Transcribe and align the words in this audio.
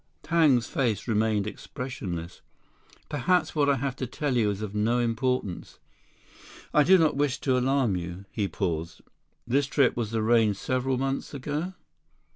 Tang's 0.23 0.65
face 0.65 1.07
remained 1.07 1.45
expressionless. 1.45 2.41
"Perhaps 3.07 3.53
what 3.53 3.69
I 3.69 3.75
have 3.75 3.95
to 3.97 4.07
tell 4.07 4.35
you 4.35 4.49
is 4.49 4.63
of 4.63 4.73
no 4.73 4.97
importance. 4.97 5.77
I 6.73 6.81
do 6.81 6.97
not 6.97 7.15
wish 7.15 7.39
to 7.41 7.55
alarm 7.55 7.95
you." 7.95 8.25
He 8.31 8.47
paused. 8.47 9.03
"This 9.45 9.67
trip 9.67 9.95
was 9.95 10.15
arranged 10.15 10.57
several 10.57 10.97
months 10.97 11.35
ago?" 11.35 11.75